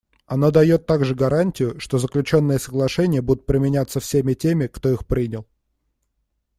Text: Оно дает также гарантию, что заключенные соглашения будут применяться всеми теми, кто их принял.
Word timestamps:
Оно 0.25 0.49
дает 0.49 0.87
также 0.87 1.13
гарантию, 1.13 1.79
что 1.79 1.99
заключенные 1.99 2.57
соглашения 2.57 3.21
будут 3.21 3.45
применяться 3.45 3.99
всеми 3.99 4.33
теми, 4.33 4.65
кто 4.65 4.89
их 4.91 5.05
принял. 5.05 5.45